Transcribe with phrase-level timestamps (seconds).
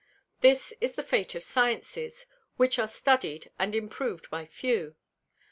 [0.39, 2.25] This is the Fate of Sciences,
[2.57, 4.95] which are study'd and improv'd by few.